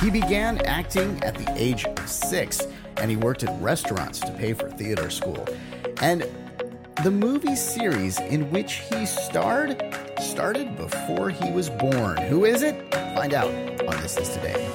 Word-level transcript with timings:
He 0.00 0.10
began 0.10 0.64
acting 0.64 1.20
at 1.24 1.34
the 1.34 1.52
age 1.56 1.84
of 1.84 2.08
six, 2.08 2.64
and 2.98 3.10
he 3.10 3.16
worked 3.16 3.42
at 3.42 3.60
restaurants 3.60 4.20
to 4.20 4.30
pay 4.30 4.52
for 4.52 4.70
theater 4.70 5.10
school. 5.10 5.44
And 6.00 6.24
the 7.02 7.10
movie 7.10 7.56
series 7.56 8.20
in 8.20 8.48
which 8.52 8.74
he 8.74 9.06
starred 9.06 9.82
started 10.20 10.76
before 10.76 11.30
he 11.30 11.50
was 11.50 11.68
born. 11.68 12.16
Who 12.16 12.44
is 12.44 12.62
it? 12.62 12.94
Find 13.16 13.34
out 13.34 13.50
on 13.88 14.00
This 14.00 14.16
Is 14.18 14.28
Today. 14.28 14.70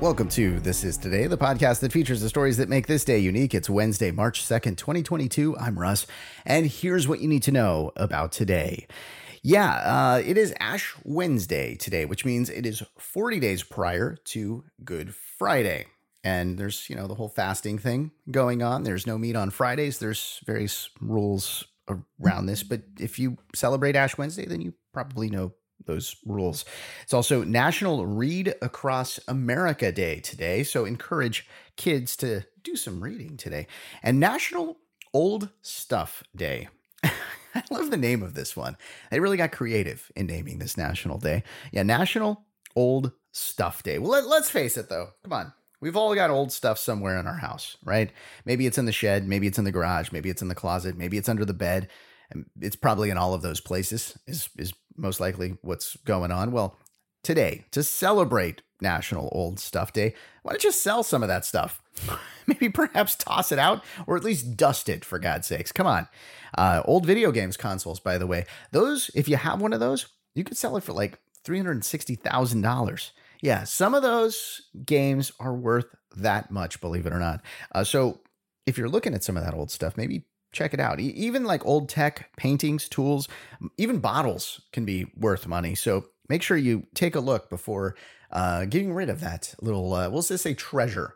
Welcome 0.00 0.28
to 0.28 0.60
This 0.60 0.84
Is 0.84 0.98
Today, 0.98 1.28
the 1.28 1.38
podcast 1.38 1.80
that 1.80 1.92
features 1.92 2.20
the 2.20 2.28
stories 2.28 2.58
that 2.58 2.68
make 2.68 2.88
this 2.88 3.04
day 3.04 3.20
unique. 3.20 3.54
It's 3.54 3.70
Wednesday, 3.70 4.10
March 4.10 4.44
2nd, 4.44 4.76
2022. 4.76 5.56
I'm 5.56 5.78
Russ, 5.78 6.06
and 6.44 6.66
here's 6.66 7.08
what 7.08 7.20
you 7.20 7.28
need 7.28 7.44
to 7.44 7.52
know 7.52 7.90
about 7.96 8.32
today. 8.32 8.86
Yeah, 9.42 9.70
uh, 9.74 10.22
it 10.24 10.36
is 10.36 10.54
Ash 10.60 10.94
Wednesday 11.04 11.76
today, 11.76 12.04
which 12.04 12.24
means 12.24 12.50
it 12.50 12.66
is 12.66 12.82
40 12.98 13.40
days 13.40 13.62
prior 13.62 14.16
to 14.26 14.64
Good 14.84 15.14
Friday. 15.14 15.86
And 16.24 16.58
there's, 16.58 16.90
you 16.90 16.96
know, 16.96 17.06
the 17.06 17.14
whole 17.14 17.28
fasting 17.28 17.78
thing 17.78 18.10
going 18.30 18.62
on. 18.62 18.82
There's 18.82 19.06
no 19.06 19.18
meat 19.18 19.36
on 19.36 19.50
Fridays. 19.50 19.98
There's 19.98 20.40
various 20.44 20.90
rules 21.00 21.64
around 22.20 22.46
this. 22.46 22.62
But 22.62 22.82
if 22.98 23.18
you 23.18 23.38
celebrate 23.54 23.96
Ash 23.96 24.18
Wednesday, 24.18 24.44
then 24.46 24.60
you 24.60 24.74
probably 24.92 25.30
know 25.30 25.52
those 25.86 26.16
rules. 26.26 26.64
It's 27.02 27.14
also 27.14 27.44
National 27.44 28.06
Read 28.06 28.54
Across 28.60 29.20
America 29.28 29.92
Day 29.92 30.20
today, 30.20 30.62
so 30.62 30.84
encourage 30.84 31.48
kids 31.76 32.16
to 32.16 32.44
do 32.62 32.76
some 32.76 33.02
reading 33.02 33.36
today. 33.36 33.66
And 34.02 34.20
National 34.20 34.78
Old 35.12 35.50
Stuff 35.62 36.22
Day. 36.36 36.68
Love 37.70 37.90
the 37.90 37.96
name 37.96 38.22
of 38.22 38.34
this 38.34 38.56
one. 38.56 38.76
They 39.10 39.20
really 39.20 39.36
got 39.36 39.52
creative 39.52 40.10
in 40.16 40.26
naming 40.26 40.58
this 40.58 40.76
national 40.76 41.18
day. 41.18 41.42
Yeah, 41.72 41.82
National 41.82 42.44
Old 42.74 43.12
Stuff 43.32 43.82
Day. 43.82 43.98
Well, 43.98 44.10
let, 44.10 44.26
let's 44.26 44.50
face 44.50 44.76
it 44.76 44.88
though. 44.88 45.10
Come 45.22 45.32
on. 45.32 45.52
We've 45.80 45.96
all 45.96 46.14
got 46.14 46.30
old 46.30 46.50
stuff 46.50 46.78
somewhere 46.78 47.18
in 47.18 47.26
our 47.26 47.36
house, 47.38 47.76
right? 47.84 48.10
Maybe 48.44 48.66
it's 48.66 48.78
in 48.78 48.86
the 48.86 48.92
shed, 48.92 49.28
maybe 49.28 49.46
it's 49.46 49.58
in 49.58 49.64
the 49.64 49.70
garage, 49.70 50.10
maybe 50.10 50.28
it's 50.28 50.42
in 50.42 50.48
the 50.48 50.54
closet, 50.54 50.96
maybe 50.96 51.18
it's 51.18 51.28
under 51.28 51.44
the 51.44 51.54
bed. 51.54 51.88
It's 52.60 52.74
probably 52.74 53.10
in 53.10 53.16
all 53.16 53.32
of 53.32 53.42
those 53.42 53.60
places. 53.60 54.18
Is 54.26 54.48
is 54.58 54.74
most 54.96 55.20
likely 55.20 55.56
what's 55.62 55.96
going 55.98 56.32
on. 56.32 56.52
Well, 56.52 56.76
today, 57.22 57.64
to 57.70 57.82
celebrate 57.82 58.62
National 58.80 59.28
Old 59.32 59.58
Stuff 59.58 59.92
Day, 59.92 60.14
why 60.42 60.52
don't 60.52 60.64
you 60.64 60.72
sell 60.72 61.02
some 61.02 61.22
of 61.22 61.28
that 61.28 61.44
stuff? 61.44 61.82
Maybe 62.46 62.68
perhaps 62.68 63.14
toss 63.14 63.52
it 63.52 63.58
out 63.58 63.84
or 64.06 64.16
at 64.16 64.24
least 64.24 64.56
dust 64.56 64.88
it, 64.88 65.04
for 65.04 65.18
God's 65.18 65.46
sakes. 65.46 65.72
Come 65.72 65.86
on. 65.86 66.08
Uh, 66.56 66.82
old 66.84 67.04
video 67.04 67.32
games 67.32 67.56
consoles, 67.56 68.00
by 68.00 68.18
the 68.18 68.26
way, 68.26 68.46
those, 68.72 69.10
if 69.14 69.28
you 69.28 69.36
have 69.36 69.60
one 69.60 69.72
of 69.72 69.80
those, 69.80 70.06
you 70.34 70.44
could 70.44 70.56
sell 70.56 70.76
it 70.76 70.84
for 70.84 70.92
like 70.92 71.18
$360,000. 71.44 73.10
Yeah, 73.40 73.64
some 73.64 73.94
of 73.94 74.02
those 74.02 74.62
games 74.84 75.32
are 75.38 75.54
worth 75.54 75.94
that 76.16 76.50
much, 76.50 76.80
believe 76.80 77.06
it 77.06 77.12
or 77.12 77.18
not. 77.18 77.42
Uh, 77.72 77.84
so 77.84 78.20
if 78.66 78.76
you're 78.76 78.88
looking 78.88 79.14
at 79.14 79.22
some 79.22 79.36
of 79.36 79.44
that 79.44 79.54
old 79.54 79.70
stuff, 79.70 79.96
maybe 79.96 80.24
check 80.52 80.74
it 80.74 80.80
out. 80.80 81.00
Even 81.00 81.44
like 81.44 81.64
old 81.64 81.88
tech, 81.88 82.30
paintings, 82.36 82.88
tools, 82.88 83.28
even 83.76 83.98
bottles 83.98 84.60
can 84.72 84.84
be 84.84 85.06
worth 85.16 85.46
money. 85.46 85.74
So 85.74 86.06
make 86.28 86.42
sure 86.42 86.56
you 86.56 86.86
take 86.94 87.14
a 87.14 87.20
look 87.20 87.50
before 87.50 87.96
uh, 88.30 88.64
getting 88.66 88.92
rid 88.92 89.08
of 89.08 89.20
that 89.20 89.54
little, 89.60 89.92
uh, 89.94 90.08
we'll 90.10 90.22
just 90.22 90.42
say 90.42 90.54
treasure. 90.54 91.14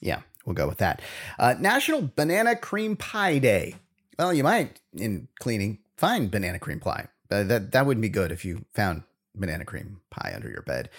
Yeah, 0.00 0.20
we'll 0.44 0.54
go 0.54 0.68
with 0.68 0.78
that. 0.78 1.00
Uh, 1.38 1.54
National 1.58 2.10
Banana 2.14 2.56
Cream 2.56 2.96
Pie 2.96 3.38
Day. 3.38 3.76
Well, 4.18 4.34
you 4.34 4.44
might 4.44 4.80
in 4.92 5.28
cleaning 5.38 5.78
find 5.96 6.30
banana 6.30 6.58
cream 6.58 6.80
pie. 6.80 7.08
Uh, 7.30 7.44
that 7.44 7.72
that 7.72 7.86
wouldn't 7.86 8.02
be 8.02 8.08
good 8.08 8.32
if 8.32 8.44
you 8.44 8.64
found 8.74 9.02
banana 9.34 9.64
cream 9.64 10.00
pie 10.10 10.32
under 10.34 10.50
your 10.50 10.62
bed. 10.62 10.90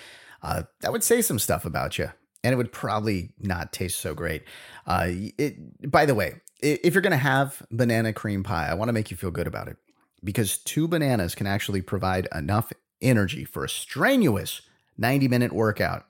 Uh, 0.41 0.63
that 0.79 0.91
would 0.91 1.03
say 1.03 1.21
some 1.21 1.37
stuff 1.37 1.65
about 1.65 1.99
you, 1.99 2.09
and 2.43 2.53
it 2.53 2.55
would 2.55 2.71
probably 2.71 3.33
not 3.39 3.73
taste 3.73 3.99
so 3.99 4.13
great. 4.13 4.43
Uh, 4.87 5.07
it, 5.37 5.91
by 5.91 6.05
the 6.05 6.15
way, 6.15 6.35
if 6.61 6.93
you're 6.93 7.01
going 7.01 7.11
to 7.11 7.17
have 7.17 7.61
banana 7.69 8.13
cream 8.13 8.43
pie, 8.43 8.67
I 8.67 8.73
want 8.73 8.89
to 8.89 8.93
make 8.93 9.11
you 9.11 9.17
feel 9.17 9.31
good 9.31 9.47
about 9.47 9.67
it 9.67 9.77
because 10.23 10.57
two 10.57 10.87
bananas 10.87 11.35
can 11.35 11.47
actually 11.47 11.81
provide 11.81 12.27
enough 12.33 12.71
energy 13.01 13.43
for 13.43 13.63
a 13.63 13.69
strenuous 13.69 14.61
90 14.97 15.27
minute 15.27 15.51
workout. 15.51 16.05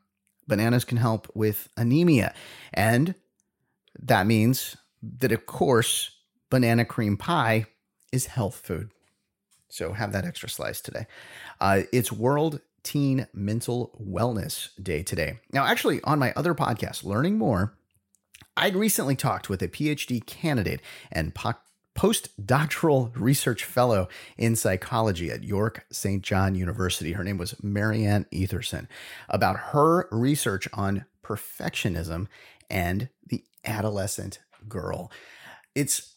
Bananas 0.48 0.86
can 0.86 0.98
help 0.98 1.30
with 1.34 1.70
anemia. 1.78 2.34
And 2.74 3.16
that 4.00 4.26
means 4.28 4.76
that, 5.02 5.32
of 5.32 5.46
course, 5.46 6.12
banana 6.50 6.86
cream 6.86 7.18
pie 7.18 7.66
is 8.12 8.28
health 8.28 8.62
food. 8.64 8.92
So 9.70 9.94
have 9.94 10.12
that 10.12 10.26
extra 10.26 10.50
slice 10.50 10.82
today. 10.82 11.08
Uh, 11.60 11.84
it's 11.94 12.12
World 12.12 12.60
Teen 12.84 13.28
Mental 13.34 13.98
Wellness 14.02 14.70
Day 14.82 15.04
today. 15.04 15.40
Now, 15.54 15.66
actually, 15.66 16.02
on 16.04 16.20
my 16.20 16.34
other 16.36 16.54
podcast, 16.54 17.04
Learning 17.04 17.38
More, 17.38 17.74
I'd 18.58 18.76
recently 18.76 19.16
talked 19.16 19.50
with 19.50 19.62
a 19.62 19.70
PhD 19.70 20.26
candidate 20.26 20.82
and 21.12 21.34
postdoctoral 22.02 23.12
research 23.14 23.64
fellow 23.64 24.10
in 24.36 24.56
psychology 24.56 25.30
at 25.30 25.44
York 25.44 25.86
St. 25.92 26.24
John 26.24 26.56
University. 26.56 27.12
Her 27.12 27.24
name 27.24 27.38
was 27.38 27.54
Marianne 27.62 28.26
Etherson 28.34 28.88
about 29.30 29.58
her 29.58 30.08
research 30.12 30.68
on 30.74 31.06
perfectionism 31.24 32.26
and 32.72 33.10
the 33.28 33.44
adolescent 33.64 34.40
girl. 34.68 35.12
It's 35.76 36.16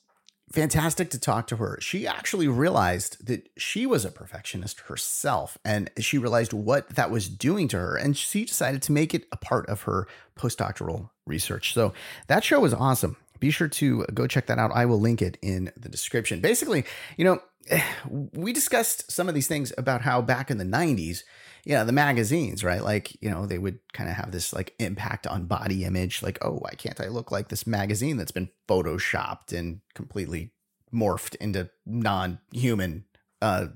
fantastic 0.50 1.10
to 1.10 1.20
talk 1.20 1.48
to 1.48 1.56
her. 1.56 1.76
She 1.82 2.06
actually 2.06 2.48
realized 2.48 3.26
that 3.26 3.50
she 3.58 3.84
was 3.84 4.06
a 4.06 4.10
perfectionist 4.10 4.80
herself 4.80 5.58
and 5.66 5.90
she 5.98 6.16
realized 6.16 6.54
what 6.54 6.88
that 6.94 7.10
was 7.10 7.28
doing 7.28 7.68
to 7.68 7.76
her. 7.76 7.94
And 7.94 8.16
she 8.16 8.46
decided 8.46 8.80
to 8.84 8.92
make 8.92 9.12
it 9.12 9.26
a 9.30 9.36
part 9.36 9.68
of 9.68 9.82
her 9.82 10.08
postdoctoral 10.34 11.10
research. 11.26 11.74
So 11.74 11.92
that 12.28 12.42
show 12.42 12.60
was 12.60 12.72
awesome. 12.72 13.18
Be 13.40 13.50
sure 13.50 13.68
to 13.68 14.04
go 14.14 14.26
check 14.26 14.46
that 14.46 14.58
out. 14.58 14.70
I 14.74 14.86
will 14.86 15.00
link 15.00 15.22
it 15.22 15.38
in 15.42 15.72
the 15.76 15.88
description. 15.88 16.40
Basically, 16.40 16.84
you 17.16 17.24
know, 17.24 17.40
we 18.08 18.52
discussed 18.52 19.10
some 19.10 19.28
of 19.28 19.34
these 19.34 19.48
things 19.48 19.72
about 19.76 20.02
how 20.02 20.22
back 20.22 20.50
in 20.50 20.58
the 20.58 20.64
90s, 20.64 21.22
yeah, 21.64 21.84
the 21.84 21.92
magazines, 21.92 22.62
right? 22.62 22.82
Like, 22.82 23.20
you 23.22 23.30
know, 23.30 23.46
they 23.46 23.58
would 23.58 23.78
kind 23.92 24.10
of 24.10 24.16
have 24.16 24.32
this 24.32 24.52
like 24.52 24.74
impact 24.78 25.26
on 25.26 25.46
body 25.46 25.84
image, 25.84 26.22
like, 26.22 26.38
oh, 26.42 26.52
why 26.52 26.72
can't 26.76 27.00
I 27.00 27.08
look 27.08 27.30
like 27.30 27.48
this 27.48 27.66
magazine 27.66 28.16
that's 28.16 28.32
been 28.32 28.50
photoshopped 28.68 29.52
and 29.52 29.80
completely 29.94 30.52
morphed 30.92 31.34
into 31.36 31.68
non-human 31.84 33.04
uh 33.42 33.66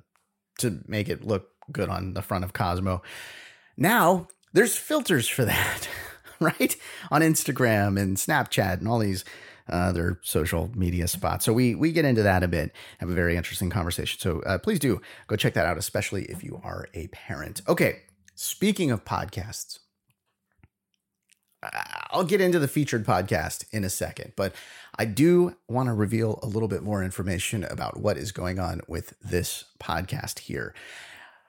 to 0.59 0.81
make 0.87 1.09
it 1.09 1.25
look 1.25 1.51
good 1.73 1.89
on 1.89 2.15
the 2.15 2.23
front 2.23 2.45
of 2.45 2.53
Cosmo. 2.53 3.03
Now, 3.77 4.29
there's 4.53 4.77
filters 4.77 5.29
for 5.29 5.45
that, 5.47 5.89
right? 6.41 6.76
On 7.10 7.21
Instagram 7.21 8.00
and 8.00 8.16
Snapchat 8.16 8.78
and 8.78 8.88
all 8.88 8.99
these 8.99 9.25
other 9.69 10.19
social 10.22 10.71
media 10.75 11.06
spots. 11.09 11.44
So 11.44 11.53
we 11.53 11.75
we 11.75 11.93
get 11.93 12.04
into 12.04 12.22
that 12.22 12.43
a 12.43 12.49
bit. 12.49 12.72
Have 12.99 13.10
a 13.10 13.15
very 13.15 13.37
interesting 13.37 13.71
conversation. 13.71 14.19
So 14.21 14.41
uh, 14.41 14.59
please 14.59 14.78
do 14.78 15.00
go 15.27 15.37
check 15.37 15.54
that 15.54 15.66
out, 15.66 15.78
especially 15.78 16.25
if 16.25 16.43
you 16.43 16.60
are 16.65 16.88
a 16.94 17.09
parent. 17.09 17.60
Okay, 17.69 18.03
speaking 18.34 18.91
of 18.91 19.04
podcasts, 19.04 19.81
I'll 22.10 22.25
get 22.25 22.41
into 22.41 22.59
the 22.59 22.69
featured 22.69 23.04
podcast 23.04 23.65
in 23.72 23.84
a 23.84 23.91
second, 23.91 24.32
but 24.37 24.54
I 24.98 25.04
do 25.04 25.56
want 25.69 25.88
to 25.88 25.93
reveal 25.93 26.38
a 26.43 26.47
little 26.47 26.69
bit 26.69 26.82
more 26.82 27.03
information 27.03 27.65
about 27.65 28.00
what 28.00 28.16
is 28.16 28.32
going 28.32 28.59
on 28.59 28.81
with 28.87 29.15
this 29.21 29.65
podcast 29.81 30.41
here. 30.41 30.75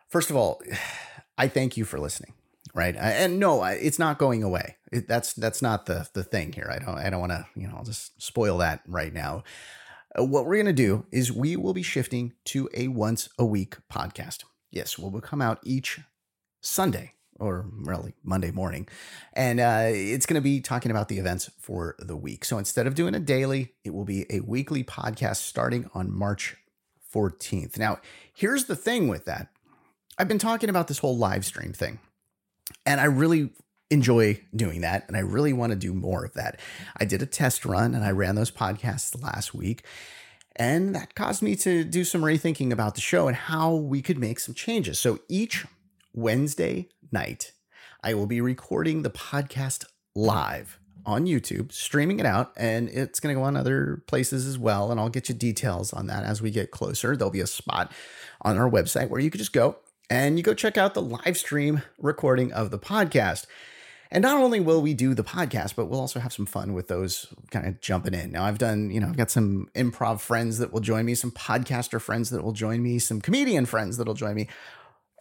First 0.08 0.30
of 0.30 0.36
all, 0.36 0.62
I 1.38 1.48
thank 1.48 1.78
you 1.78 1.86
for 1.86 2.00
listening 2.00 2.34
right? 2.74 2.96
And 2.96 3.40
no, 3.40 3.64
it's 3.64 4.00
not 4.00 4.18
going 4.18 4.44
away. 4.44 4.78
It, 4.92 5.08
that's 5.08 5.34
that's 5.34 5.62
not 5.62 5.86
the 5.86 6.08
the 6.14 6.24
thing 6.24 6.54
here. 6.54 6.70
I 6.72 6.80
don't 6.84 6.98
I 6.98 7.10
don't 7.10 7.20
want 7.20 7.32
to 7.32 7.46
you 7.56 7.68
know 7.68 7.82
just 7.86 8.22
spoil 8.22 8.58
that 8.60 8.82
right 8.88 9.14
now. 9.14 9.44
Uh, 10.18 10.24
what 10.24 10.46
we're 10.46 10.58
gonna 10.58 10.74
do 10.74 11.06
is 11.12 11.32
we 11.32 11.56
will 11.56 11.74
be 11.74 11.84
shifting 11.84 12.34
to 12.46 12.70
a 12.74 12.88
once 12.88 13.30
a 13.38 13.46
week 13.46 13.78
podcast. 13.92 14.44
Yes, 14.72 14.98
we 14.98 15.10
will 15.10 15.22
come 15.22 15.42
out 15.42 15.60
each 15.64 16.00
Sunday 16.62 17.14
or 17.40 17.66
really 17.72 18.14
Monday 18.24 18.52
morning, 18.52 18.88
and 19.34 19.60
uh, 19.60 19.86
it's 19.88 20.26
to 20.26 20.42
be 20.42 20.60
talking 20.60 20.92
about 20.92 21.08
the 21.08 21.20
events 21.20 21.50
for 21.60 21.96
the 22.00 22.18
week. 22.18 22.44
So 22.44 22.58
instead 22.58 22.86
of 22.86 22.96
doing 22.96 23.16
a 23.16 23.20
daily, 23.20 23.74
it 23.84 23.94
will 23.94 24.06
be 24.06 24.26
a 24.30 24.42
weekly 24.42 24.84
podcast 24.84 25.38
starting 25.38 25.90
on 25.94 26.12
March 26.12 26.58
14th. 27.14 27.78
Now, 27.78 28.00
here's 28.34 28.66
the 28.66 28.76
thing 28.76 29.08
with 29.08 29.26
that. 29.26 29.48
I've 30.18 30.28
been 30.28 30.38
talking 30.38 30.70
about 30.70 30.90
this 30.90 31.00
whole 31.00 31.18
live 31.18 31.46
stream 31.46 31.72
thing 31.72 32.00
and 32.86 33.00
I 33.00 33.06
really 33.06 33.52
enjoy 33.90 34.40
doing 34.56 34.82
that. 34.82 35.08
And 35.08 35.18
I 35.18 35.22
really 35.22 35.54
want 35.54 35.72
to 35.72 35.76
do 35.76 35.94
more 35.94 36.24
of 36.24 36.34
that. 36.34 36.60
I 36.98 37.06
did 37.06 37.22
a 37.22 37.26
test 37.26 37.66
run 37.66 37.96
and 37.96 38.04
I 38.04 38.12
ran 38.12 38.36
those 38.36 38.52
podcasts 38.52 39.22
last 39.22 39.54
week. 39.54 39.84
And 40.56 40.94
that 40.94 41.16
caused 41.16 41.42
me 41.42 41.56
to 41.58 41.84
do 41.84 42.04
some 42.04 42.22
rethinking 42.22 42.72
about 42.72 42.96
the 42.96 43.02
show 43.02 43.28
and 43.28 43.36
how 43.36 43.74
we 43.74 44.02
could 44.02 44.20
make 44.20 44.40
some 44.40 44.54
changes. 44.54 45.00
So 45.00 45.20
each 45.30 45.66
Wednesday 46.14 46.90
night, 47.12 47.54
I 48.04 48.14
will 48.14 48.26
be 48.26 48.42
recording 48.42 49.02
the 49.02 49.10
podcast 49.10 49.86
live 50.16 50.80
on 51.06 51.26
YouTube, 51.26 51.72
streaming 51.72 52.20
it 52.20 52.26
out, 52.26 52.52
and 52.58 52.90
it's 52.90 53.20
going 53.20 53.34
to 53.34 53.40
go 53.40 53.46
on 53.46 53.56
other 53.56 54.04
places 54.06 54.46
as 54.46 54.58
well. 54.58 54.92
And 54.92 55.00
I'll 55.00 55.10
get 55.10 55.30
you 55.30 55.36
details 55.36 55.94
on 55.94 56.08
that 56.08 56.24
as 56.24 56.42
we 56.42 56.52
get 56.52 56.72
closer. 56.72 57.16
There'll 57.16 57.32
be 57.32 57.40
a 57.40 57.48
spot 57.48 57.92
on 58.42 58.58
our 58.58 58.70
website 58.70 59.10
where 59.10 59.22
you 59.22 59.32
could 59.32 59.40
just 59.40 59.54
go 59.54 59.78
and 60.10 60.38
you 60.38 60.44
go 60.44 60.54
check 60.54 60.78
out 60.78 60.94
the 60.94 61.02
live 61.02 61.38
stream 61.38 61.82
recording 61.98 62.52
of 62.52 62.72
the 62.72 62.80
podcast. 62.80 63.46
And 64.12 64.24
not 64.24 64.42
only 64.42 64.60
will 64.60 64.82
we 64.82 64.96
do 64.96 65.14
the 65.14 65.24
podcast, 65.24 65.76
but 65.76 65.86
we'll 65.86 66.00
also 66.00 66.20
have 66.20 66.34
some 66.34 66.48
fun 66.48 66.74
with 66.74 66.88
those 66.88 67.28
kind 67.52 67.68
of 67.68 67.80
jumping 67.80 68.16
in. 68.16 68.32
Now, 68.32 68.44
I've 68.44 68.58
done, 68.58 68.90
you 68.90 69.00
know, 69.00 69.08
I've 69.08 69.18
got 69.18 69.30
some 69.30 69.70
improv 69.76 70.20
friends 70.20 70.58
that 70.58 70.74
will 70.74 70.80
join 70.80 71.06
me, 71.06 71.14
some 71.14 71.30
podcaster 71.30 72.02
friends 72.02 72.32
that 72.32 72.44
will 72.44 72.54
join 72.54 72.82
me, 72.82 72.98
some 72.98 73.22
comedian 73.22 73.68
friends 73.68 73.98
that'll 73.98 74.16
join 74.16 74.34
me, 74.34 74.48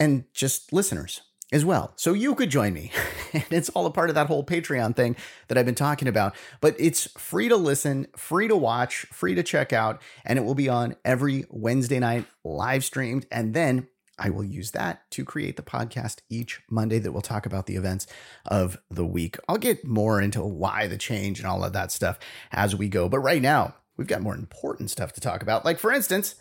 and 0.00 0.24
just 0.32 0.72
listeners 0.72 1.20
as 1.52 1.66
well. 1.66 1.92
So 1.96 2.14
you 2.14 2.34
could 2.34 2.48
join 2.48 2.72
me. 2.72 2.90
and 3.34 3.44
it's 3.50 3.68
all 3.70 3.84
a 3.84 3.90
part 3.90 4.08
of 4.08 4.14
that 4.14 4.26
whole 4.26 4.44
Patreon 4.44 4.96
thing 4.96 5.16
that 5.48 5.58
I've 5.58 5.66
been 5.66 5.74
talking 5.74 6.08
about. 6.08 6.34
But 6.62 6.74
it's 6.78 7.10
free 7.18 7.48
to 7.48 7.56
listen, 7.56 8.06
free 8.16 8.48
to 8.48 8.56
watch, 8.56 9.06
free 9.12 9.34
to 9.34 9.42
check 9.42 9.74
out, 9.74 10.00
and 10.24 10.38
it 10.38 10.42
will 10.42 10.54
be 10.54 10.70
on 10.70 10.96
every 11.04 11.44
Wednesday 11.50 11.98
night 11.98 12.24
live 12.42 12.84
streamed. 12.84 13.26
And 13.30 13.52
then 13.52 13.88
I 14.18 14.30
will 14.30 14.44
use 14.44 14.72
that 14.72 15.10
to 15.12 15.24
create 15.24 15.56
the 15.56 15.62
podcast 15.62 16.20
each 16.28 16.60
Monday 16.70 16.98
that 16.98 17.12
we'll 17.12 17.22
talk 17.22 17.46
about 17.46 17.66
the 17.66 17.76
events 17.76 18.06
of 18.46 18.78
the 18.90 19.06
week. 19.06 19.36
I'll 19.48 19.58
get 19.58 19.84
more 19.84 20.20
into 20.20 20.42
why 20.42 20.86
the 20.86 20.98
change 20.98 21.38
and 21.38 21.46
all 21.46 21.64
of 21.64 21.72
that 21.72 21.92
stuff 21.92 22.18
as 22.52 22.74
we 22.74 22.88
go. 22.88 23.08
But 23.08 23.20
right 23.20 23.42
now, 23.42 23.74
we've 23.96 24.08
got 24.08 24.22
more 24.22 24.34
important 24.34 24.90
stuff 24.90 25.12
to 25.14 25.20
talk 25.20 25.42
about. 25.42 25.64
Like, 25.64 25.78
for 25.78 25.92
instance, 25.92 26.36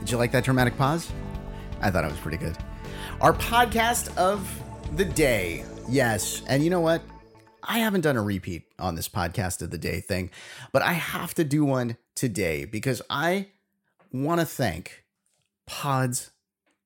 did 0.00 0.10
you 0.10 0.16
like 0.16 0.32
that 0.32 0.44
dramatic 0.44 0.76
pause? 0.76 1.10
I 1.80 1.90
thought 1.90 2.04
it 2.04 2.10
was 2.10 2.20
pretty 2.20 2.38
good. 2.38 2.56
Our 3.20 3.32
podcast 3.34 4.16
of 4.16 4.50
the 4.96 5.04
day. 5.04 5.64
Yes. 5.88 6.42
And 6.46 6.64
you 6.64 6.70
know 6.70 6.80
what? 6.80 7.02
I 7.62 7.78
haven't 7.78 8.00
done 8.00 8.16
a 8.16 8.22
repeat 8.22 8.64
on 8.78 8.94
this 8.94 9.08
podcast 9.08 9.60
of 9.62 9.70
the 9.70 9.78
day 9.78 10.00
thing, 10.00 10.30
but 10.72 10.82
I 10.82 10.94
have 10.94 11.34
to 11.34 11.44
do 11.44 11.64
one 11.64 11.96
today 12.16 12.64
because 12.64 13.02
I 13.10 13.48
want 14.12 14.40
to 14.40 14.46
thank 14.46 15.04
pods 15.66 16.30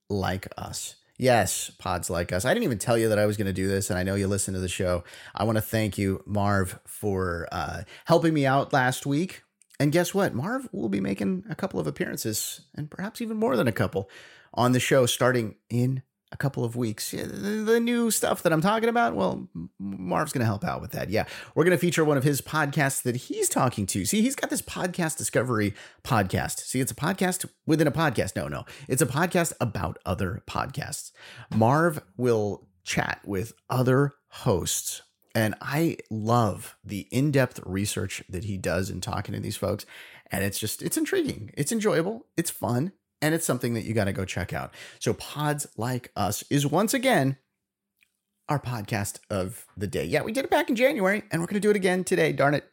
like 0.09 0.49
us. 0.57 0.97
Yes, 1.17 1.71
pods 1.79 2.11
like 2.11 2.33
us. 2.33 2.45
I 2.45 2.53
didn't 2.53 2.65
even 2.65 2.79
tell 2.79 2.99
you 2.99 3.09
that 3.09 3.19
I 3.19 3.27
was 3.27 3.37
going 3.37 3.47
to 3.47 3.53
do 3.53 3.69
this, 3.69 3.89
and 3.89 3.99
I 3.99 4.03
know 4.03 4.17
you 4.17 4.27
listen 4.27 4.53
to 4.55 4.61
the 4.61 4.69
show. 4.69 5.05
I 5.35 5.45
want 5.45 5.57
to 5.57 5.63
thank 5.63 5.97
you, 5.97 6.23
Marv, 6.27 6.81
for 6.87 7.49
uh, 7.53 7.83
helping 8.07 8.35
me 8.35 8.47
out 8.47 8.73
last 8.73 9.07
week. 9.07 9.43
And 9.79 9.93
guess 9.93 10.13
what? 10.13 10.35
Marv 10.35 10.69
will 10.73 10.89
be 10.89 11.01
making 11.01 11.45
a 11.49 11.55
couple 11.55 11.79
of 11.79 11.87
appearances, 11.87 12.63
and 12.75 12.91
perhaps 12.91 13.21
even 13.21 13.37
more 13.37 13.57
than 13.57 13.69
a 13.69 13.73
couple, 13.73 14.11
on 14.53 14.73
the 14.73 14.81
show 14.81 15.07
starting 15.07 15.55
in 15.71 16.03
a 16.35 16.37
couple 16.37 16.65
of 16.65 16.77
weeks. 16.77 17.13
The, 17.13 17.81
new 17.81 18.11
stuff 18.11 18.43
that 18.43 18.53
I'm 18.53 18.61
talking 18.61 18.89
about, 18.89 19.15
well, 19.15 19.49
Marv's 19.79 20.33
going 20.33 20.41
to 20.41 20.47
help 20.47 20.65
out 20.65 20.81
with 20.81 20.93
that. 20.93 21.09
Yeah, 21.09 21.25
we're 21.55 21.65
going 21.65 21.77
to 21.77 21.81
feature 21.81 22.05
one 22.05 22.17
of 22.17 22.25
his 22.25 22.41
podcasts 22.41 23.03
that 23.03 23.17
he's 23.17 23.49
talking 23.49 23.87
to. 23.87 24.05
See, 24.05 24.21
he's 24.21 24.35
got 24.35 24.51
this 24.51 24.63
podcast 24.63 25.17
discovery 25.17 25.75
podcast. 26.03 26.61
See, 26.61 26.81
it's 26.81 26.93
a 26.93 26.97
podcast 26.97 27.47
within 27.67 27.87
a 27.87 27.93
podcast. 27.93 28.37
No, 28.37 28.49
no, 28.49 28.65
it's 28.89 29.01
a 29.01 29.07
podcast 29.07 29.55
about 29.61 29.99
other 30.05 30.43
podcasts. 30.47 31.13
Marv 31.55 32.03
will 32.17 32.67
chat 32.83 33.21
with 33.25 33.53
other 33.71 34.13
hosts. 34.29 35.03
And 35.37 35.55
I 35.61 35.97
love 36.11 36.77
the 36.85 37.09
in 37.11 37.33
depth 37.33 37.61
research 37.67 38.23
that 38.29 38.45
he 38.45 38.57
does 38.57 38.89
in 38.89 39.01
talking 39.01 39.35
to 39.35 39.41
these 39.41 39.57
folks. 39.57 39.85
And 40.31 40.45
it's 40.45 40.59
just, 40.59 40.81
it's 40.81 40.97
intriguing. 40.97 41.51
It's 41.55 41.73
enjoyable. 41.73 42.27
It's 42.37 42.51
fun 42.51 42.93
and 43.25 43.35
it's 43.35 43.47
something 43.47 43.73
that 43.73 43.85
you 43.85 43.95
got 43.95 44.05
to 44.05 44.13
go 44.13 44.27
check 44.27 44.53
out. 44.53 44.75
So, 44.99 45.15
Pods 45.15 45.67
Like 45.79 46.13
Us 46.15 46.45
is 46.51 46.67
once 46.67 46.93
again 46.93 47.39
our 48.51 48.61
podcast 48.61 49.19
of 49.31 49.65
the 49.79 49.87
day. 49.87 50.05
Yeah, 50.05 50.21
we 50.21 50.31
did 50.31 50.45
it 50.45 50.51
back 50.51 50.69
in 50.69 50.77
January, 50.77 51.23
and 51.33 51.41
we're 51.41 51.47
going 51.47 51.55
to 51.55 51.61
do 51.61 51.71
it 51.71 51.77
again 51.77 52.05
today. 52.05 52.33
Darn 52.33 52.53
it. 52.53 52.71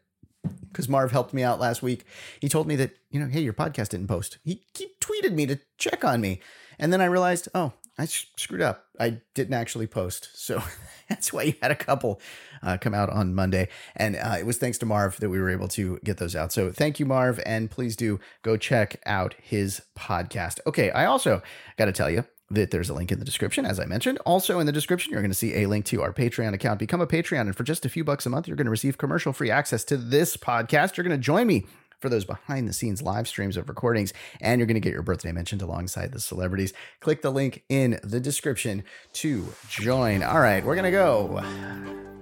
Because 0.68 0.90
Marv 0.90 1.12
helped 1.12 1.34
me 1.34 1.42
out 1.42 1.60
last 1.60 1.82
week. 1.82 2.04
He 2.42 2.50
told 2.50 2.68
me 2.68 2.76
that, 2.78 2.92
you 3.10 3.20
know, 3.20 3.28
hey, 3.28 3.40
your 3.40 3.54
podcast 3.54 3.90
didn't 3.90 4.08
post. 4.08 4.40
He, 4.44 4.64
he 4.78 4.90
tweeted 5.00 5.34
me 5.34 5.46
to 5.46 5.60
check 5.78 6.04
on 6.04 6.20
me. 6.20 6.42
And 6.78 6.92
then 6.92 7.00
I 7.00 7.06
realized, 7.06 7.48
oh, 7.56 7.72
I 7.98 8.06
screwed 8.06 8.62
up. 8.62 8.86
I 9.00 9.22
didn't 9.34 9.54
actually 9.54 9.88
post. 9.88 10.30
So 10.34 10.64
that's 11.10 11.32
why 11.32 11.44
you 11.44 11.54
had 11.62 11.72
a 11.72 11.76
couple 11.76 12.22
uh, 12.64 12.78
come 12.80 12.94
out 12.94 13.10
on 13.10 13.36
Monday. 13.36 13.70
And 13.96 14.16
uh, 14.16 14.36
it 14.40 14.46
was 14.46 14.58
thanks 14.58 14.78
to 14.80 14.86
Marv 14.86 15.20
that 15.20 15.30
we 15.30 15.40
were 15.40 15.50
able 15.50 15.68
to 15.70 16.00
get 16.04 16.18
those 16.18 16.36
out. 16.36 16.52
So 16.52 16.72
thank 16.72 17.00
you, 17.00 17.06
Marv. 17.06 17.40
And 17.46 17.70
please 17.70 17.96
do 17.96 18.20
go 18.44 18.58
check 18.58 19.02
out 19.06 19.36
his 19.42 19.82
podcast. 19.98 20.60
Okay. 20.66 20.92
I 20.92 21.06
also 21.06 21.42
got 21.78 21.86
to 21.86 21.92
tell 21.92 22.10
you, 22.10 22.26
that 22.52 22.72
there's 22.72 22.90
a 22.90 22.94
link 22.94 23.12
in 23.12 23.20
the 23.20 23.26
description, 23.26 23.66
as 23.66 23.80
I 23.80 23.86
mentioned. 23.86 24.20
Also, 24.26 24.60
in 24.60 24.66
the 24.66 24.72
description, 24.72 25.12
you're 25.12 25.22
going 25.22 25.32
to 25.32 25.38
see 25.38 25.64
a 25.64 25.68
link 25.68 25.86
to 25.86 26.02
our 26.02 26.14
Patreon 26.14 26.54
account. 26.54 26.80
Become 26.80 27.02
a 27.02 27.08
Patreon, 27.08 27.42
and 27.42 27.56
for 27.56 27.64
just 27.64 27.86
a 27.86 27.90
few 27.90 28.04
bucks 28.04 28.26
a 28.26 28.30
month, 28.30 28.48
you're 28.48 28.58
going 28.58 28.66
to 28.66 28.72
receive 28.72 28.98
commercial 28.98 29.32
free 29.34 29.50
access 29.50 29.84
to 29.86 29.98
this 29.98 30.36
podcast. 30.36 30.98
You're 30.98 31.06
going 31.06 31.18
to 31.18 31.24
join 31.24 31.48
me 31.48 31.66
for 32.02 32.10
those 32.10 32.26
behind 32.26 32.68
the 32.68 32.74
scenes 32.74 33.02
live 33.02 33.28
streams 33.28 33.56
of 33.56 33.70
recordings, 33.70 34.12
and 34.42 34.60
you're 34.60 34.66
going 34.68 34.76
to 34.76 34.82
get 34.82 34.94
your 34.94 35.04
birthday 35.04 35.32
mentioned 35.32 35.62
alongside 35.62 36.12
the 36.12 36.20
celebrities. 36.20 36.74
Click 37.00 37.22
the 37.22 37.32
link 37.32 37.64
in 37.70 38.00
the 38.04 38.20
description 38.20 38.84
to 39.14 39.48
join. 39.70 40.24
All 40.24 40.42
right, 40.42 40.66
we're 40.66 40.76
going 40.76 40.84
to 40.86 40.92
go 40.92 41.42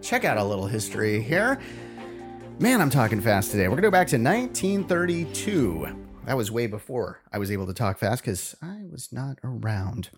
check 0.01 0.25
out 0.25 0.37
a 0.37 0.43
little 0.43 0.67
history 0.67 1.21
here. 1.21 1.59
Man, 2.59 2.81
I'm 2.81 2.89
talking 2.89 3.21
fast 3.21 3.51
today. 3.51 3.63
We're 3.63 3.75
going 3.75 3.83
to 3.83 3.87
go 3.87 3.91
back 3.91 4.07
to 4.09 4.17
1932. 4.17 5.87
That 6.25 6.35
was 6.37 6.51
way 6.51 6.67
before 6.67 7.21
I 7.31 7.37
was 7.37 7.51
able 7.51 7.65
to 7.67 7.73
talk 7.73 7.97
fast 7.97 8.21
because 8.21 8.55
I 8.61 8.81
was 8.91 9.13
not 9.13 9.39
around. 9.43 10.09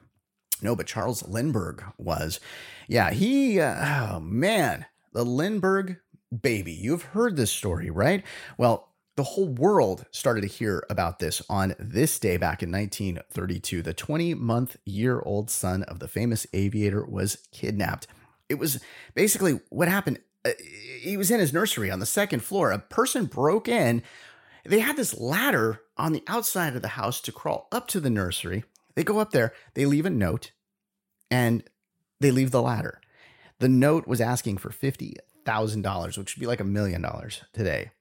No, 0.61 0.75
but 0.75 0.87
Charles 0.87 1.27
Lindbergh 1.27 1.83
was. 1.97 2.39
Yeah, 2.87 3.11
he, 3.11 3.59
uh, 3.59 4.15
oh 4.15 4.19
man, 4.19 4.87
the 5.13 5.23
Lindbergh 5.23 5.97
baby. 6.41 6.71
You've 6.71 7.03
heard 7.03 7.35
this 7.35 7.51
story, 7.51 7.89
right? 7.89 8.23
Well, 8.57 8.90
the 9.15 9.23
whole 9.23 9.47
world 9.47 10.05
started 10.11 10.41
to 10.41 10.47
hear 10.47 10.85
about 10.89 11.19
this 11.19 11.41
on 11.49 11.75
this 11.77 12.17
day 12.17 12.37
back 12.37 12.63
in 12.63 12.71
1932. 12.71 13.81
The 13.81 13.93
20 13.93 14.33
month 14.35 14.77
year 14.85 15.19
old 15.19 15.49
son 15.49 15.83
of 15.83 15.99
the 15.99 16.07
famous 16.07 16.47
aviator 16.53 17.05
was 17.05 17.37
kidnapped. 17.51 18.07
It 18.47 18.55
was 18.55 18.81
basically 19.13 19.59
what 19.69 19.87
happened. 19.87 20.19
Uh, 20.45 20.51
he 21.01 21.17
was 21.17 21.29
in 21.29 21.39
his 21.39 21.53
nursery 21.53 21.91
on 21.91 21.99
the 21.99 22.05
second 22.05 22.41
floor. 22.41 22.71
A 22.71 22.79
person 22.79 23.25
broke 23.25 23.67
in. 23.67 24.01
They 24.65 24.79
had 24.79 24.95
this 24.95 25.19
ladder 25.19 25.81
on 25.97 26.13
the 26.13 26.23
outside 26.27 26.75
of 26.75 26.81
the 26.81 26.89
house 26.89 27.19
to 27.21 27.31
crawl 27.31 27.67
up 27.71 27.87
to 27.87 27.99
the 27.99 28.09
nursery. 28.09 28.63
They 28.95 29.03
go 29.03 29.19
up 29.19 29.31
there, 29.31 29.53
they 29.73 29.85
leave 29.85 30.05
a 30.05 30.09
note, 30.09 30.51
and 31.29 31.63
they 32.19 32.31
leave 32.31 32.51
the 32.51 32.61
ladder. 32.61 32.99
The 33.59 33.69
note 33.69 34.07
was 34.07 34.21
asking 34.21 34.57
for 34.57 34.69
$50,000, 34.69 36.17
which 36.17 36.35
would 36.35 36.39
be 36.39 36.47
like 36.47 36.59
a 36.59 36.65
million 36.65 37.01
dollars 37.01 37.41
today. 37.53 37.91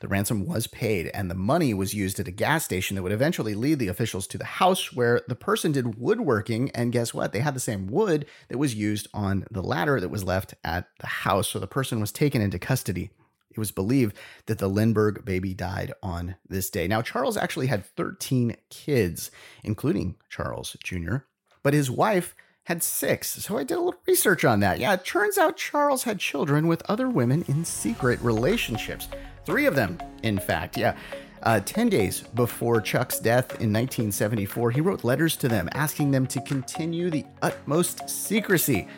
The 0.00 0.08
ransom 0.08 0.46
was 0.46 0.66
paid, 0.66 1.08
and 1.08 1.30
the 1.30 1.34
money 1.34 1.72
was 1.72 1.94
used 1.94 2.20
at 2.20 2.28
a 2.28 2.32
gas 2.32 2.64
station 2.64 2.94
that 2.94 3.02
would 3.02 3.12
eventually 3.12 3.54
lead 3.54 3.78
the 3.78 3.88
officials 3.88 4.26
to 4.28 4.38
the 4.38 4.44
house 4.44 4.92
where 4.92 5.22
the 5.28 5.34
person 5.34 5.72
did 5.72 5.98
woodworking. 5.98 6.70
And 6.70 6.92
guess 6.92 7.14
what? 7.14 7.32
They 7.32 7.40
had 7.40 7.54
the 7.54 7.60
same 7.60 7.86
wood 7.86 8.26
that 8.48 8.58
was 8.58 8.74
used 8.74 9.08
on 9.14 9.46
the 9.50 9.62
ladder 9.62 10.00
that 10.00 10.10
was 10.10 10.24
left 10.24 10.54
at 10.64 10.88
the 11.00 11.06
house. 11.06 11.48
So 11.48 11.58
the 11.58 11.66
person 11.66 12.00
was 12.00 12.12
taken 12.12 12.42
into 12.42 12.58
custody. 12.58 13.10
It 13.50 13.58
was 13.58 13.70
believed 13.70 14.16
that 14.46 14.58
the 14.58 14.68
Lindbergh 14.68 15.24
baby 15.24 15.54
died 15.54 15.92
on 16.02 16.36
this 16.46 16.68
day. 16.68 16.86
Now, 16.86 17.00
Charles 17.00 17.38
actually 17.38 17.68
had 17.68 17.86
13 17.86 18.56
kids, 18.68 19.30
including 19.64 20.16
Charles 20.28 20.76
Jr., 20.84 21.16
but 21.62 21.72
his 21.72 21.90
wife 21.90 22.34
had 22.64 22.82
six. 22.82 23.30
So 23.30 23.56
I 23.56 23.64
did 23.64 23.78
a 23.78 23.80
little 23.80 24.00
research 24.06 24.44
on 24.44 24.60
that. 24.60 24.78
Yeah, 24.78 24.92
it 24.92 25.04
turns 25.04 25.38
out 25.38 25.56
Charles 25.56 26.02
had 26.02 26.18
children 26.18 26.66
with 26.66 26.82
other 26.88 27.08
women 27.08 27.44
in 27.48 27.64
secret 27.64 28.20
relationships. 28.20 29.08
Three 29.46 29.66
of 29.66 29.76
them, 29.76 29.98
in 30.24 30.38
fact. 30.38 30.76
Yeah. 30.76 30.96
Uh, 31.42 31.60
10 31.60 31.88
days 31.88 32.22
before 32.34 32.80
Chuck's 32.80 33.20
death 33.20 33.52
in 33.60 33.72
1974, 33.72 34.72
he 34.72 34.80
wrote 34.80 35.04
letters 35.04 35.36
to 35.36 35.48
them 35.48 35.68
asking 35.72 36.10
them 36.10 36.26
to 36.26 36.40
continue 36.40 37.08
the 37.08 37.24
utmost 37.40 38.10
secrecy. 38.10 38.88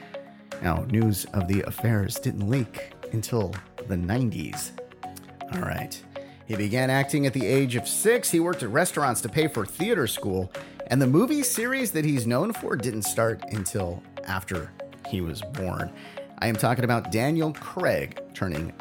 Now, 0.63 0.87
news 0.89 1.27
of 1.35 1.47
the 1.47 1.61
affairs 1.63 2.19
didn't 2.19 2.49
leak 2.49 2.93
until 3.13 3.55
the 3.87 3.97
90s. 3.97 4.71
All 5.53 5.61
right. 5.61 6.03
He 6.47 6.57
began 6.57 6.89
acting 6.89 7.27
at 7.27 7.35
the 7.35 7.47
age 7.47 7.77
of 7.77 7.87
six. 7.87 8.31
He 8.31 8.41
worked 8.41 8.63
at 8.63 8.71
restaurants 8.71 9.21
to 9.21 9.29
pay 9.29 9.49
for 9.49 9.67
theater 9.67 10.07
school. 10.07 10.51
And 10.87 11.03
the 11.03 11.07
movie 11.07 11.43
series 11.43 11.91
that 11.93 12.07
he's 12.07 12.27
known 12.27 12.55
for 12.55 12.75
didn't 12.75 13.03
start 13.03 13.43
until 13.51 14.03
after 14.25 14.73
he 15.09 15.21
was 15.21 15.43
born. 15.43 15.93
I 16.39 16.47
am 16.47 16.57
talking 16.57 16.85
about 16.85 17.13
Daniel 17.13 17.53
Craig 17.53 18.23
turning 18.33 18.73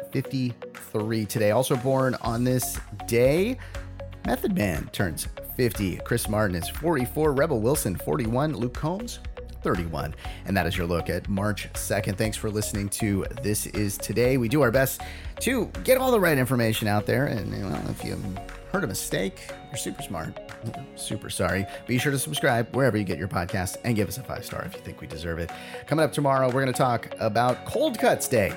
53 0.92 1.26
today. 1.26 1.50
Also 1.50 1.76
born 1.76 2.16
on 2.22 2.44
this 2.44 2.78
day, 3.06 3.58
Method 4.26 4.54
Man 4.54 4.88
turns 4.92 5.28
50. 5.56 5.98
Chris 5.98 6.28
Martin 6.28 6.56
is 6.56 6.68
44. 6.68 7.32
Rebel 7.32 7.60
Wilson, 7.60 7.96
41. 7.96 8.54
Luke 8.54 8.74
Combs, 8.74 9.20
31. 9.62 10.14
And 10.46 10.56
that 10.56 10.66
is 10.66 10.76
your 10.76 10.86
look 10.86 11.10
at 11.10 11.28
March 11.28 11.68
2nd. 11.72 12.16
Thanks 12.16 12.36
for 12.36 12.50
listening 12.50 12.88
to 12.90 13.24
This 13.42 13.66
Is 13.66 13.98
Today. 13.98 14.36
We 14.36 14.48
do 14.48 14.62
our 14.62 14.70
best 14.70 15.00
to 15.40 15.66
get 15.84 15.98
all 15.98 16.10
the 16.10 16.20
right 16.20 16.38
information 16.38 16.88
out 16.88 17.06
there. 17.06 17.26
And 17.26 17.50
well, 17.52 17.90
if 17.90 18.04
you 18.04 18.16
heard 18.72 18.84
a 18.84 18.86
mistake, 18.86 19.50
you're 19.68 19.76
super 19.76 20.02
smart. 20.02 20.38
Super 20.96 21.30
sorry. 21.30 21.66
Be 21.86 21.98
sure 21.98 22.12
to 22.12 22.18
subscribe 22.18 22.74
wherever 22.74 22.96
you 22.96 23.04
get 23.04 23.18
your 23.18 23.28
podcast 23.28 23.76
and 23.84 23.94
give 23.96 24.08
us 24.08 24.18
a 24.18 24.22
five 24.22 24.44
star 24.44 24.62
if 24.64 24.74
you 24.74 24.80
think 24.80 25.00
we 25.00 25.06
deserve 25.06 25.38
it. 25.38 25.50
Coming 25.86 26.04
up 26.04 26.12
tomorrow, 26.12 26.46
we're 26.46 26.62
going 26.62 26.66
to 26.66 26.72
talk 26.72 27.14
about 27.18 27.64
Cold 27.64 27.98
Cuts 27.98 28.28
Day. 28.28 28.52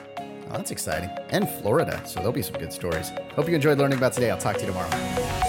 That's 0.51 0.71
exciting. 0.71 1.09
And 1.29 1.49
Florida. 1.49 2.01
So 2.05 2.19
there'll 2.19 2.31
be 2.33 2.41
some 2.41 2.59
good 2.59 2.73
stories. 2.73 3.11
Hope 3.35 3.47
you 3.47 3.55
enjoyed 3.55 3.77
learning 3.77 3.97
about 3.97 4.13
today. 4.13 4.31
I'll 4.31 4.37
talk 4.37 4.55
to 4.55 4.61
you 4.61 4.67
tomorrow. 4.67 5.40